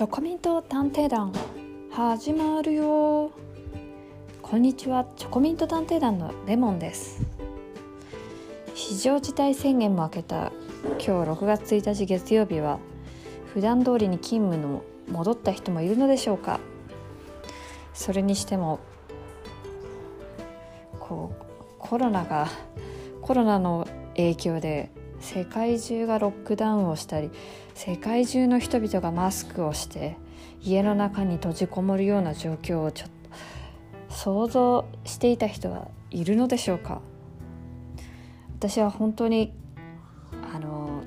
[0.00, 1.30] チョコミント探偵団
[1.90, 3.32] 始まるよ
[4.40, 7.20] こんにちはチョコミント探偵団のレモンです
[8.72, 10.52] 非常事態宣言も明けた
[10.92, 12.78] 今日6月1日月曜日は
[13.52, 14.82] 普段通りに勤務の
[15.12, 16.60] 戻った人もいるのでしょうか
[17.92, 18.80] それにしても
[20.98, 21.44] こう
[21.78, 22.48] コロナが
[23.20, 23.86] コロナの
[24.16, 24.90] 影響で
[25.20, 27.30] 世界中がロックダウンをしたり
[27.74, 30.16] 世界中の人々がマスクをして
[30.62, 33.08] 家の中に閉じこもるような状況をちょっ
[34.08, 37.00] と想像していた人はいるのでしょうか？
[38.58, 39.54] 私は本当に
[40.54, 41.02] あの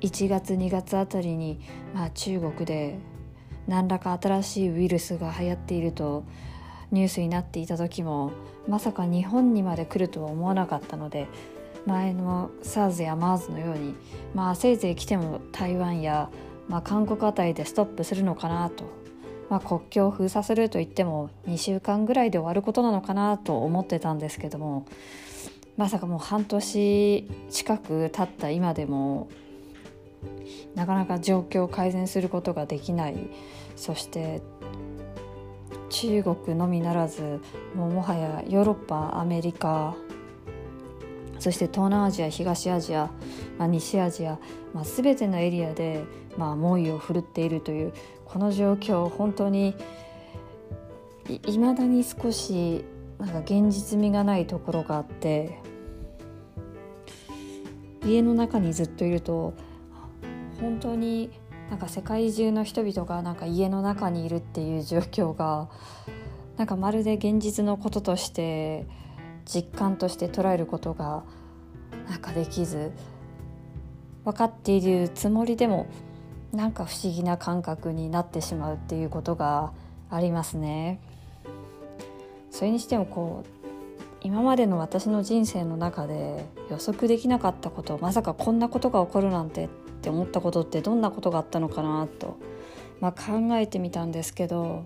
[0.00, 1.60] 1月2月あたりに、
[1.94, 2.98] まあ、中国で
[3.66, 6.24] 何らか新しいウイルスが流行っていると
[6.94, 8.32] ニュースになっていた時も
[8.68, 11.26] まさか日本にまで来るとは思わなかったので
[11.86, 13.94] 前の SARS や MERS のように
[14.34, 16.30] まあせいぜい来ても台湾や、
[16.68, 18.84] まあ、韓国あたりでストップするのかなと、
[19.50, 24.86] まあ、国境を封鎖するといっても2週間ぐらいで終わることなのかなと思ってたんですけども
[25.76, 29.28] まさかもう半年近く経った今でも
[30.74, 33.16] なかなか状況を改善することができない。
[33.76, 34.40] そして
[35.94, 37.40] 中国のみならず
[37.76, 39.94] もうもはやヨーロッパアメリカ
[41.38, 43.10] そして東南アジア東アジア、
[43.58, 44.40] まあ、西アジア、
[44.72, 46.02] まあ、全てのエリアで、
[46.36, 47.92] まあ、猛威を振るっているという
[48.24, 49.76] この状況本当に
[51.46, 52.84] いまだに少し
[53.20, 55.60] なんか現実味がないところがあって
[58.04, 59.54] 家の中にずっといると
[60.60, 61.30] 本当に
[61.70, 65.68] なんか世界中の人々がなんか家の中にいるっていう状況が
[66.56, 68.86] なんかまるで現実のこととして
[69.44, 71.24] 実感として捉えることが
[72.08, 72.92] なんかできず
[74.24, 75.86] 分かっているつもりでも
[76.52, 79.72] なんか不思議な感覚になってしまうっていうことが
[80.10, 81.00] ありますね。
[82.50, 83.64] それにしてもこう
[84.22, 89.68] 今までの私の人生の中で予測できなかったことまさかこんなことが起こるなんてっ
[90.04, 92.36] って思ったことってどんなことがあったのかなと、
[93.00, 94.84] まあ、考えてみたんですけど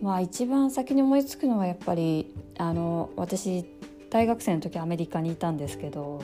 [0.00, 3.64] まあ一番先に思いつくのはやっぱりあの私
[4.10, 6.22] 大学生の時アメリカにいたんですけど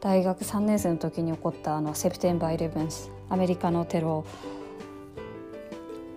[0.00, 4.24] 大学3年生の時に起こったあのセプテンバー11アメリカのテロ。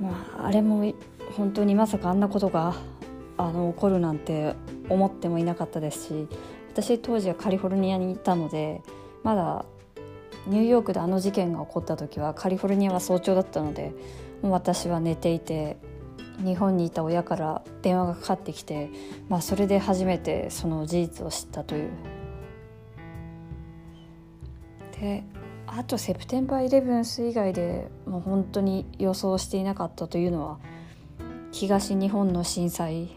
[0.02, 0.92] まああれも
[1.38, 2.74] 本当にまさかあんなことが
[3.38, 4.56] あの起こるなんて
[4.90, 6.28] 思ってもいなかったですし
[6.74, 8.82] 私当時はカリフォルニアにいたので
[9.22, 9.66] まだ
[10.48, 13.94] ニューヨークであの事件が起こった時はカリフォルニアは早朝だったので
[14.42, 15.78] もう私は寝ていて
[16.44, 18.90] 日本にいた親から電話がかかってきて、
[19.30, 21.92] まあ、それで初めてその事実を知ったという。
[25.00, 25.24] で
[25.68, 30.60] あとセプテンバーイレブンス以外でもう本当に予想していなかったというのは
[31.52, 33.10] 東日本の震災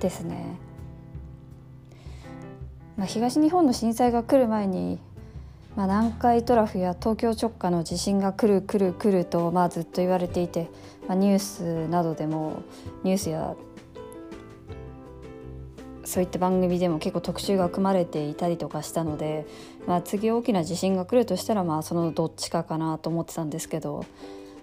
[0.00, 0.65] ですね。
[2.96, 4.98] まあ、東日本の震災が来る前に、
[5.76, 10.70] まあ、南海トラフや東京直下の地震が来る来る来ると、まあ、ずっと言われていて、
[11.06, 12.62] まあ、ニュースなどでも
[13.04, 13.54] ニュースや
[16.04, 19.44] そういった番組でも結構特集が組まれていたりとかしたので、
[19.86, 24.06] まあ、次大きな地震が来るとしたらまあそのどっちかかなと思ってたんですけど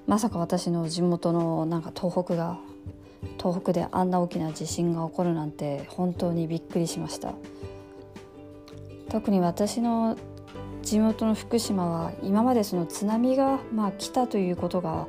[0.08, 2.58] まさか私の地元のなんか東北が
[3.38, 7.34] 東北であんな大きな地震が起こるなんて本当にびっくりしました。
[9.10, 10.18] 特に私の
[10.82, 15.08] 地元の福島は今までその津波がまあ来たということが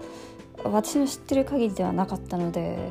[0.63, 2.91] 私の知ってる限りではなかったので、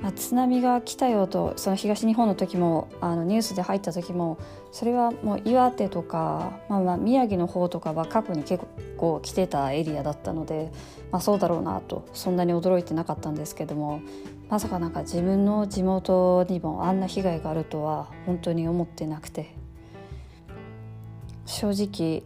[0.00, 4.38] まあ、津波が来たよとその東日本の時もあのニュースで入った時も
[4.72, 8.64] それはもう岩手とか、まあ、まあ宮城の方とかは過去に結
[8.96, 10.70] 構来てたエリアだったので、
[11.10, 14.00] まあ、そうだろうなとそんなに驚いてなかったんですけども
[14.50, 19.60] まさかなんか自分の地元にもあんな被害があるとは本当に思ってなくて。
[21.50, 22.22] 正直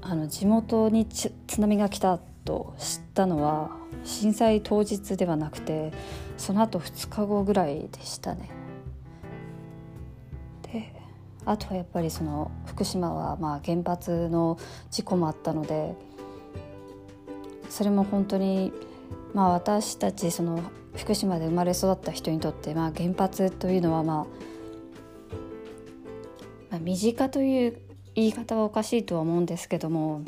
[0.00, 3.70] あの地元に津波が来たと知ったのは
[4.04, 5.92] 震災当日ではなくて
[6.36, 8.48] その後2日後ぐらいでしたね。
[10.62, 10.92] で
[11.44, 14.56] あとはやっぱりその福島はまあ原発の
[14.90, 15.96] 事故もあったので
[17.68, 18.72] それも本当に
[19.32, 20.62] まあ私たちその
[20.94, 24.54] 福島で生まれ育った人にとってまあ原発というのはまあ
[26.70, 27.78] まあ、身近という
[28.16, 30.24] 言い方はおかしいとは思うんですけども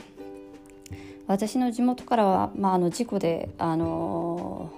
[1.26, 4.70] 私の地元からは、まあ、あの事故で、あの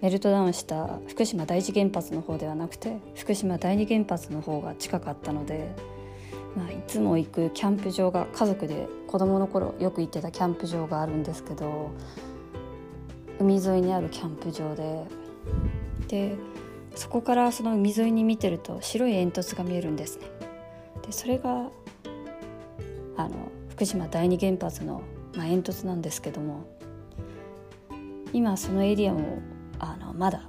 [0.00, 5.74] メルトダウンした福島第一原発の方ではなくて福島第二原発の方が近かったので
[6.56, 11.90] まあ、いつも行くキャンプ場が家族で子供の頃よく行ってたキャンプ場があるんですけど
[13.38, 15.04] 海沿いにあるキャンプ場で
[16.08, 16.36] で
[16.94, 20.26] そこからその海沿いに見てると白い煙突が見えるんですね。
[21.04, 21.68] でそれが
[23.16, 25.02] あの福島第二原発の、
[25.36, 26.64] まあ、煙突なんですけども
[28.32, 29.38] 今そのエリアも
[29.78, 30.48] あのまだ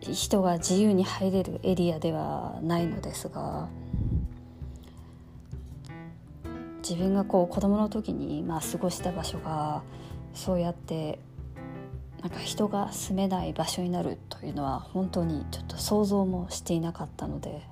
[0.00, 3.68] 人が自由に入れるエリアではないのですが
[6.88, 9.82] 自分がこう子供の時にまあ過ごした場所が
[10.34, 11.18] そうやって
[12.20, 17.62] なんか人が住めない場所になるというのは本当にちょっと想像もしていなかったので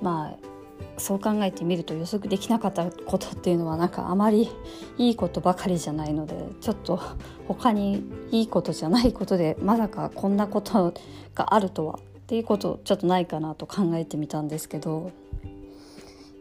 [0.00, 0.52] まあ
[0.98, 4.50] そう考えてみると予測できなかったことっていうのはなんかあまり
[4.98, 7.00] いいことばかりじゃないのでちょっと
[7.46, 10.92] 他にいいことじゃないことでまさかこんなこと
[11.34, 15.12] があるとはっていうことちょっとないかなと考えてみたんですけど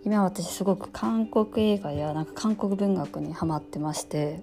[0.04, 4.42] 今私すごく韓国映画やなんか韓国文学にハマってまして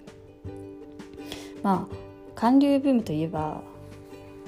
[1.62, 1.94] まあ
[2.34, 3.62] 韓流ブームといえば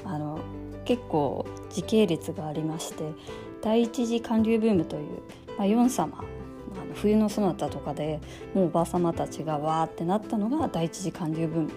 [0.05, 0.41] あの
[0.85, 3.05] 結構時系列がありまして
[3.63, 5.23] 第一次韓流ブームという、
[5.59, 8.21] まあ、ヨン様あの冬のそなたとかで
[8.55, 11.71] もうおばあ様たちがわーってなったのが第一次韓流ブーム。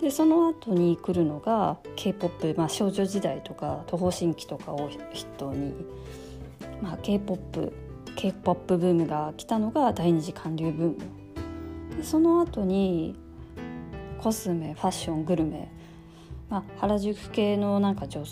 [0.00, 5.74] でその後に来るのが k p o p、まあ、少女時代とか東方神起とかを筆頭に、
[6.80, 7.70] まあ、k p o p
[8.20, 10.96] k p o p ブームが来たのが第二次韓流ブーム。
[11.96, 13.16] でその後に
[14.18, 15.72] コスメファッショングルメ、
[16.50, 18.22] まあ、原宿系のなんか女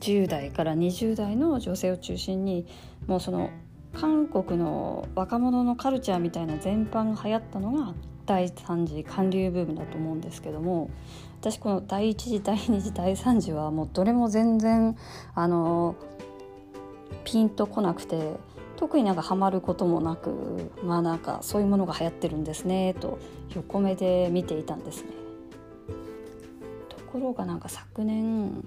[0.00, 2.66] 10代から20代の女性を中心に
[3.06, 3.50] もうその
[3.92, 7.94] 韓国の若者のカルチャーみたいな全般が流行ったのが
[8.26, 10.90] 第3次韓流ブームだと思うんですけども
[11.40, 14.96] 私この第1次第2次第3次はもうどれも全然
[15.36, 15.94] あの
[17.22, 18.34] ピンとこなくて
[18.76, 23.18] 特になんかハマることもなくまあなんかそういうものが流行ってるんですねと
[23.54, 25.10] 横目で見ていたんですね。
[26.88, 28.64] ところがなんか昨年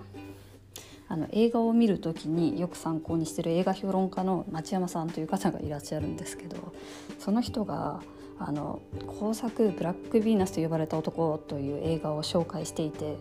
[1.08, 6.74] あの映画を見る時によく参考にしてる映画評論家の町山さんという方がいらっしゃるんですけど
[7.18, 8.02] その人が
[8.38, 8.80] あの
[9.20, 13.18] 工作「ブラック・ヴィーナスと呼ばれた男」という映画を紹介していて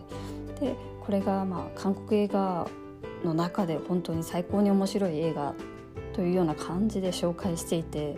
[0.61, 2.69] でこれがまあ韓国映画
[3.25, 5.55] の中で本当に最高に面白い映画
[6.19, 8.17] というような感じで紹介していて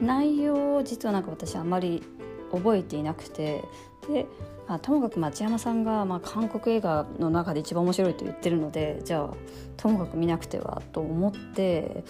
[0.00, 2.02] 内容を実はなんか私あんまり
[2.50, 3.62] 覚えていなくて
[4.08, 4.26] で
[4.66, 9.34] あともかく町山さんが、まあ、韓国映画の中で一番面白いと言ってるのでじゃあ
[9.76, 12.02] ともかく見なくてはと思って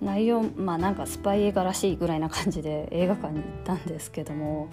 [0.00, 4.66] 内容まあなんかスパイ映画らしいぐらいな感じで 映画館に行ったんですけども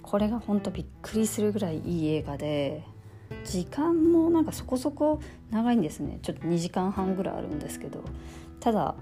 [0.00, 2.84] これが本当びっくりするぐらいいい映画で
[3.44, 5.20] 時間もなんかそこそこ
[5.50, 8.02] 長いんですねちょっと2時間半ぐらいあるんですけど
[8.60, 8.94] ただ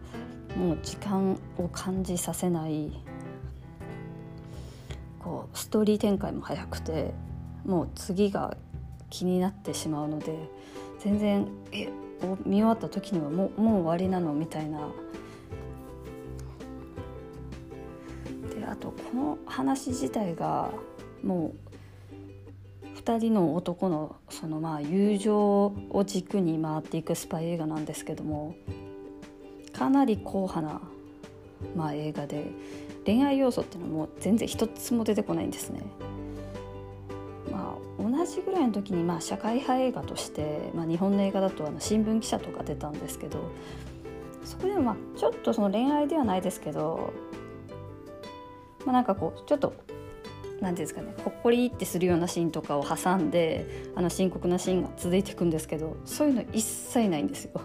[0.57, 2.93] もう時間を感じさせない
[5.21, 7.13] こうストーリー展開も早くて
[7.65, 8.57] もう次が
[9.11, 10.35] 気になってしまうので
[10.99, 11.89] 全然え
[12.45, 14.89] 見終わった時にはもうもう終わりなのみたいな。
[18.55, 20.71] であとこの話自体が
[21.23, 21.70] もう
[23.01, 28.55] 2人の男のそのまあ友情を軸に回っていくスパイ映画なんですけども
[29.73, 30.81] かなり硬派な、
[31.75, 32.49] まあ、映画で
[33.07, 35.81] 恋愛要素っていうのはもう全然一つも出てこないんですね。
[37.51, 43.51] まあ、同じぐらいの時にまあ社会派映画として、まあ、日本の映画だとあの新聞記者とか出たんですけど
[44.45, 47.13] そこでもまあちょっとその恋愛ではないですけど、
[48.85, 49.73] まあ、なんかこうちょっと
[50.61, 57.61] 何て言うんですかねほっこりってするようなシーンとかを挟んであの深刻なシーンが続いていくんですけどそういうの一切ないんですよ。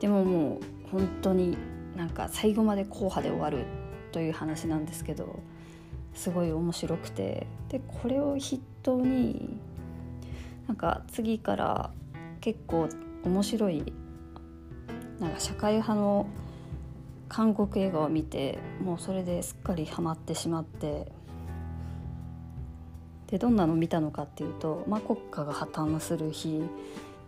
[0.00, 1.56] でももう本当に
[1.96, 3.64] なんか最後まで硬派で終わる
[4.12, 5.40] という話なんですけど
[6.14, 9.58] すごい面白くてでこれを筆頭に
[10.66, 11.90] なんか次から
[12.40, 12.88] 結構
[13.24, 13.92] 面白い
[15.18, 16.26] なんか社会派の
[17.28, 21.12] 韓国映画を見てもうそれですっかりハマってしまって
[23.28, 26.62] でどんなの見たのかっていうと、まあ、国家が破綻する日。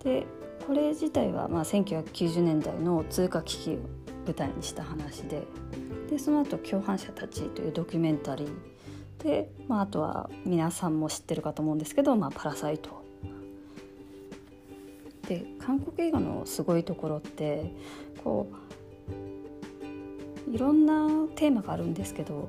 [0.02, 0.26] で
[0.66, 3.78] これ自体はまあ1990年代の通貨危機を
[4.26, 5.46] 舞台にした話で。
[6.10, 8.48] でその後共犯者たち」というドキュメンタリー。
[9.22, 13.04] で、まあ、あとは皆さんも知ってるかと思うんですけど「まあ、パラサイト」
[15.28, 17.72] で韓国映画のすごいところって
[18.24, 18.50] こ
[20.48, 22.48] ういろんなテーマがあるんですけど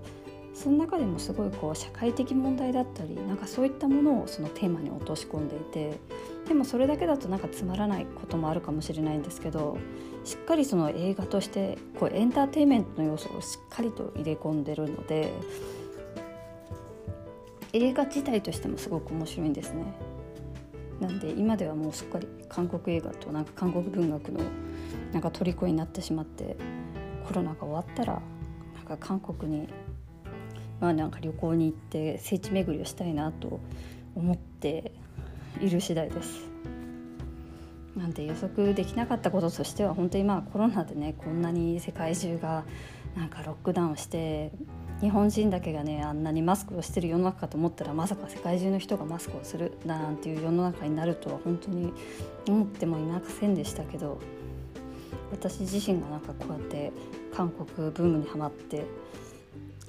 [0.61, 5.99] その中でもすごいこう社会的問題だったりなんかそういったものをそのテーマに落とし込んでいて
[6.47, 9.79] でもそれだけだとなんかつまらないこともあるかもしれないんですけど
[10.23, 15.33] しっかりその映画としてこうエンターテインメントの要素をしっかりと入れ込んでるので
[17.73, 19.83] 映画自体としてもすごく面白いんですね。
[20.99, 24.41] なんで今ではもうすっかり韓国映画となんか韓国文学の
[25.11, 26.55] なんか虜になってしまって
[27.27, 28.21] コロナが終わったら
[28.75, 29.67] なんか韓国に
[30.81, 33.61] まあなんか旅行に行って聖地巡りをしたいなと
[34.15, 34.91] 思って
[35.61, 36.49] いる次第です。
[37.95, 42.63] なんで予測できなかったこととしては本当にまあコロナでねこんなに世界中が
[43.15, 44.51] なんかロックダウンして
[45.01, 51.91] 日本人だけがねあんなにマスクをしてる世の中かと思ったらまさか世界中の人がマスクをするなんていう世の中になるとは本当に
[52.47, 54.19] 思ってもいませんでしたけど
[55.31, 56.91] 私自身がなんかこうやって
[57.35, 58.85] 韓国ブームにはまって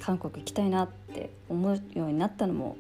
[0.04, 2.76] 韓国行きたいなって思うようになったのも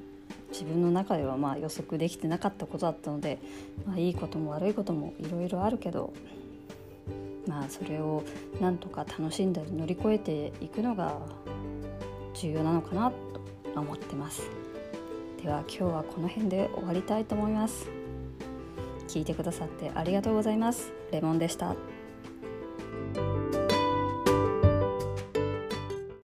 [0.50, 3.38] 自分の中ではまあ予測できてなかったことだったので、
[3.86, 6.12] まあ、いいことも悪いこともいろいろあるけど
[7.46, 8.22] まあそれを
[8.60, 11.16] なんとか楽しんだり乗り越えていくのが
[12.34, 14.42] 重要なのかなと思ってます。
[15.42, 17.88] では今日はこの辺で終わりたいと思います。
[19.08, 20.92] 聞いてくださってありがとうございます。
[21.10, 21.74] レモンでした。